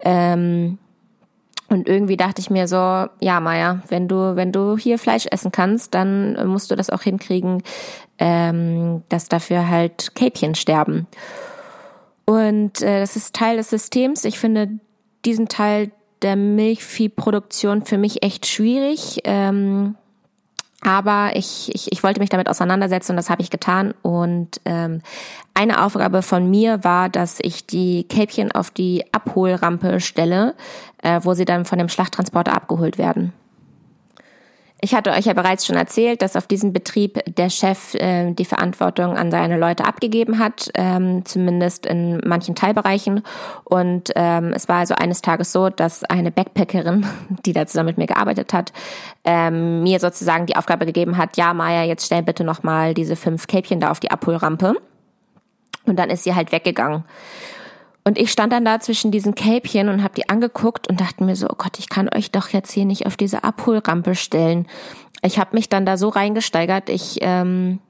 [0.00, 0.78] Ähm,
[1.68, 2.76] und irgendwie dachte ich mir so,
[3.20, 7.02] ja, Maya, wenn du, wenn du hier Fleisch essen kannst, dann musst du das auch
[7.02, 7.62] hinkriegen,
[8.18, 11.06] ähm, dass dafür halt Kälbchen sterben.
[12.24, 14.24] Und äh, das ist Teil des Systems.
[14.24, 14.80] Ich finde,
[15.24, 15.90] diesen Teil
[16.22, 19.20] der Milchviehproduktion für mich echt schwierig.
[19.24, 19.96] Ähm,
[20.82, 23.92] aber ich, ich, ich wollte mich damit auseinandersetzen und das habe ich getan.
[24.02, 25.02] Und ähm,
[25.52, 30.54] eine Aufgabe von mir war, dass ich die Kälbchen auf die Abholrampe stelle,
[31.02, 33.32] äh, wo sie dann von dem Schlachttransporter abgeholt werden.
[34.82, 38.46] Ich hatte euch ja bereits schon erzählt, dass auf diesem Betrieb der Chef äh, die
[38.46, 43.22] Verantwortung an seine Leute abgegeben hat, ähm, zumindest in manchen Teilbereichen.
[43.64, 47.06] Und ähm, es war also eines Tages so, dass eine Backpackerin,
[47.44, 48.72] die da zusammen mit mir gearbeitet hat,
[49.24, 53.46] ähm, mir sozusagen die Aufgabe gegeben hat, ja, Maya, jetzt stell bitte nochmal diese fünf
[53.46, 54.76] Käpchen da auf die Abholrampe.
[55.84, 57.04] Und dann ist sie halt weggegangen.
[58.04, 61.36] Und ich stand dann da zwischen diesen Kälbchen und habe die angeguckt und dachte mir
[61.36, 64.66] so, oh Gott, ich kann euch doch jetzt hier nicht auf diese Abholrampe stellen.
[65.22, 66.88] Ich habe mich dann da so reingesteigert.
[66.88, 67.80] Ich ähm,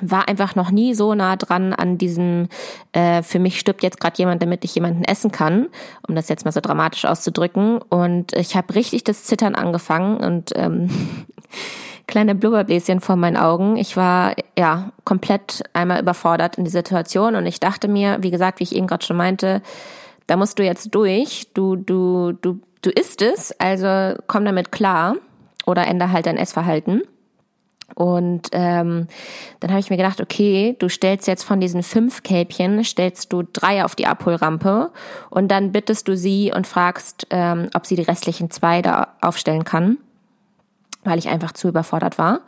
[0.00, 2.48] war einfach noch nie so nah dran an diesem,
[2.92, 5.66] äh, für mich stirbt jetzt gerade jemand, damit ich jemanden essen kann,
[6.06, 7.78] um das jetzt mal so dramatisch auszudrücken.
[7.82, 10.88] Und ich habe richtig das Zittern angefangen und ähm,
[12.10, 13.76] kleine Blubberbläschen vor meinen Augen.
[13.76, 18.60] Ich war ja komplett einmal überfordert in die Situation und ich dachte mir, wie gesagt,
[18.60, 19.62] wie ich eben gerade schon meinte,
[20.26, 21.46] da musst du jetzt durch.
[21.54, 25.16] Du, du, du, du isst es, also komm damit klar
[25.66, 27.02] oder ändere halt dein Essverhalten.
[27.94, 29.08] Und ähm,
[29.60, 33.42] dann habe ich mir gedacht, okay, du stellst jetzt von diesen fünf Kälbchen, stellst du
[33.42, 34.90] drei auf die Abholrampe
[35.28, 39.64] und dann bittest du sie und fragst, ähm, ob sie die restlichen zwei da aufstellen
[39.64, 39.98] kann
[41.04, 42.40] weil ich einfach zu überfordert war.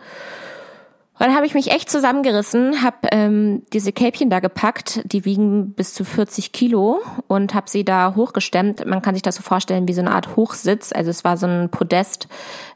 [1.19, 5.73] Und dann habe ich mich echt zusammengerissen, habe ähm, diese Kälbchen da gepackt, die wiegen
[5.73, 8.87] bis zu 40 Kilo und habe sie da hochgestemmt.
[8.87, 10.91] Man kann sich das so vorstellen wie so eine Art Hochsitz.
[10.93, 12.29] Also es war so ein Podest,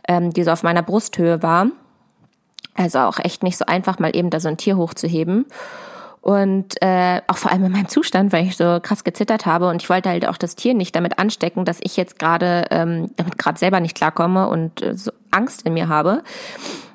[0.06, 1.68] ähm, die so auf meiner Brusthöhe war.
[2.74, 5.46] Also auch echt nicht so einfach, mal eben da so ein Tier hochzuheben.
[6.26, 9.80] Und äh, auch vor allem in meinem Zustand, weil ich so krass gezittert habe und
[9.80, 13.38] ich wollte halt auch das Tier nicht damit anstecken, dass ich jetzt gerade ähm, damit
[13.38, 16.24] gerade selber nicht klarkomme und äh, so Angst in mir habe.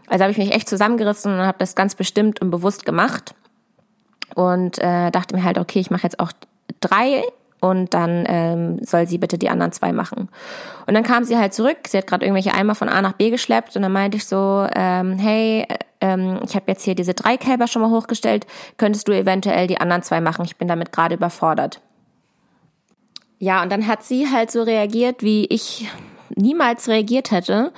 [0.08, 3.34] Also habe ich mich echt zusammengerissen und habe das ganz bestimmt und bewusst gemacht
[4.36, 6.34] und äh, dachte mir halt, okay, ich mache jetzt auch
[6.82, 7.24] drei
[7.62, 10.28] und dann ähm, soll sie bitte die anderen zwei machen.
[10.88, 13.30] Und dann kam sie halt zurück, sie hat gerade irgendwelche Eimer von A nach B
[13.30, 15.66] geschleppt und dann meinte ich so, ähm, hey,
[16.02, 18.46] ähm, ich habe jetzt hier diese drei Kälber schon mal hochgestellt,
[18.78, 20.44] könntest du eventuell die anderen zwei machen.
[20.44, 21.80] Ich bin damit gerade überfordert.
[23.38, 25.88] Ja, und dann hat sie halt so reagiert, wie ich
[26.36, 27.72] niemals reagiert hätte.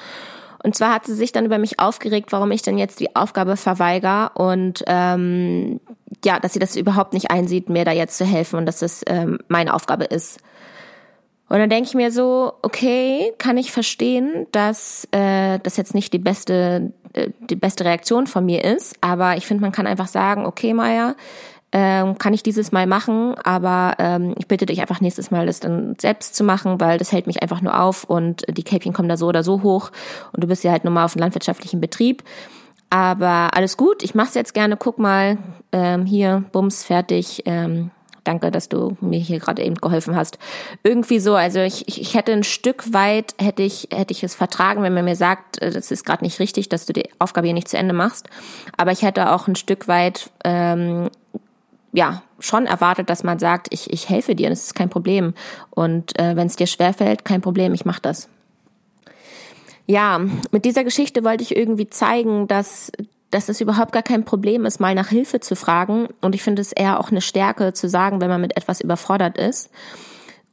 [0.63, 3.57] Und zwar hat sie sich dann über mich aufgeregt, warum ich denn jetzt die Aufgabe
[3.57, 5.81] verweigere und ähm,
[6.23, 9.03] ja, dass sie das überhaupt nicht einsieht, mir da jetzt zu helfen und dass das
[9.07, 10.39] ähm, meine Aufgabe ist.
[11.49, 16.13] Und dann denke ich mir so, okay, kann ich verstehen, dass äh, das jetzt nicht
[16.13, 20.07] die beste äh, die beste Reaktion von mir ist, aber ich finde, man kann einfach
[20.07, 21.15] sagen, okay, Maya,
[21.71, 25.59] ähm, kann ich dieses Mal machen, aber ähm, ich bitte dich einfach nächstes Mal das
[25.59, 29.09] dann selbst zu machen, weil das hält mich einfach nur auf und die Kälbchen kommen
[29.09, 29.91] da so oder so hoch
[30.31, 32.23] und du bist ja halt normal auf einem landwirtschaftlichen Betrieb.
[32.93, 35.39] Aber alles gut, ich mach's jetzt gerne, guck mal,
[35.71, 37.89] ähm, hier, bums, fertig, ähm,
[38.23, 40.37] danke, dass du mir hier gerade eben geholfen hast.
[40.83, 44.83] Irgendwie so, also ich, ich, hätte ein Stück weit, hätte ich, hätte ich es vertragen,
[44.83, 47.55] wenn man mir sagt, äh, das ist gerade nicht richtig, dass du die Aufgabe hier
[47.55, 48.29] nicht zu Ende machst.
[48.77, 51.09] Aber ich hätte auch ein Stück weit ähm,
[51.93, 55.33] ja, schon erwartet, dass man sagt, ich, ich helfe dir, das ist kein Problem.
[55.71, 58.29] Und äh, wenn es dir schwerfällt, kein Problem, ich mache das.
[59.85, 62.91] Ja, mit dieser Geschichte wollte ich irgendwie zeigen, dass,
[63.31, 66.07] dass es überhaupt gar kein Problem ist, mal nach Hilfe zu fragen.
[66.21, 69.37] Und ich finde es eher auch eine Stärke zu sagen, wenn man mit etwas überfordert
[69.37, 69.69] ist.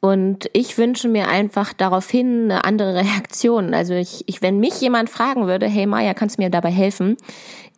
[0.00, 3.74] Und ich wünsche mir einfach daraufhin eine andere Reaktion.
[3.74, 7.16] Also ich, ich, wenn mich jemand fragen würde, hey Maya, kannst du mir dabei helfen?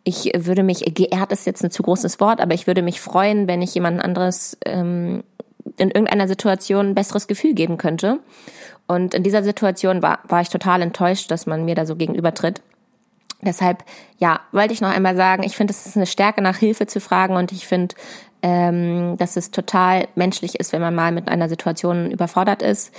[0.03, 3.47] ich würde mich, geehrt ist jetzt ein zu großes Wort, aber ich würde mich freuen,
[3.47, 5.23] wenn ich jemand anderes ähm,
[5.77, 8.19] in irgendeiner Situation ein besseres Gefühl geben könnte.
[8.93, 12.61] Und in dieser Situation war, war ich total enttäuscht, dass man mir da so gegenübertritt.
[13.41, 13.83] Deshalb,
[14.19, 17.01] ja, wollte ich noch einmal sagen, ich finde, es ist eine Stärke, nach Hilfe zu
[17.01, 17.95] fragen und ich finde,
[18.41, 22.93] ähm, dass es total menschlich ist, wenn man mal mit einer Situation überfordert ist.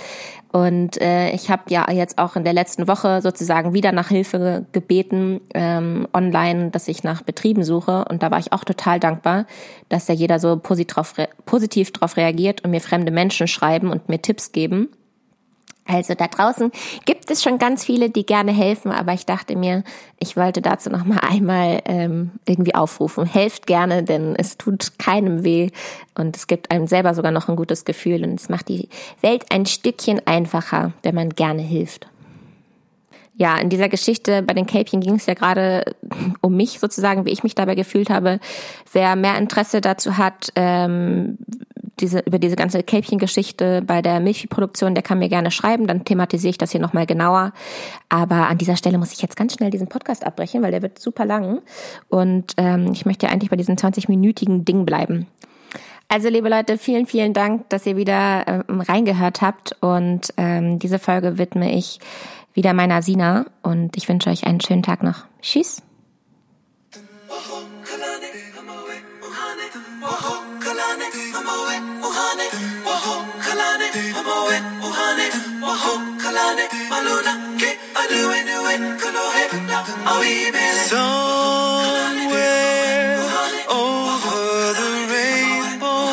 [0.51, 4.65] Und äh, ich habe ja jetzt auch in der letzten Woche sozusagen wieder nach Hilfe
[4.71, 8.05] gebeten ähm, online, dass ich nach Betrieben suche.
[8.05, 9.45] Und da war ich auch total dankbar,
[9.89, 11.13] dass da jeder so positiv drauf,
[11.45, 14.89] positiv drauf reagiert und mir fremde Menschen schreiben und mir Tipps geben.
[15.87, 16.71] Also da draußen
[17.05, 19.83] gibt es schon ganz viele, die gerne helfen, aber ich dachte mir,
[20.19, 23.27] ich wollte dazu noch mal einmal ähm, irgendwie aufrufen.
[23.27, 25.69] Helft gerne, denn es tut keinem weh
[26.15, 28.89] und es gibt einem selber sogar noch ein gutes Gefühl und es macht die
[29.21, 32.07] Welt ein Stückchen einfacher, wenn man gerne hilft.
[33.37, 35.83] Ja, in dieser Geschichte bei den Kälbchen ging es ja gerade
[36.41, 38.39] um mich sozusagen, wie ich mich dabei gefühlt habe.
[38.91, 41.37] Wer mehr Interesse dazu hat, ähm,
[41.99, 46.51] diese, über diese ganze Kälbchengeschichte bei der Milchproduktion, der kann mir gerne schreiben, dann thematisiere
[46.51, 47.53] ich das hier nochmal genauer.
[48.09, 50.99] Aber an dieser Stelle muss ich jetzt ganz schnell diesen Podcast abbrechen, weil der wird
[50.99, 51.61] super lang.
[52.09, 55.27] Und ähm, ich möchte ja eigentlich bei diesem 20-minütigen Ding bleiben.
[56.07, 59.75] Also, liebe Leute, vielen, vielen Dank, dass ihr wieder ähm, reingehört habt.
[59.81, 61.99] Und ähm, diese Folge widme ich
[62.53, 63.45] wieder meiner Sina.
[63.63, 65.25] Und ich wünsche euch einen schönen Tag noch.
[65.41, 65.84] Tschüss.
[74.51, 82.05] へおはね魔法からねまろだけあるえぬえこのへな青い目 Somewhere
[83.69, 86.09] over the rainbow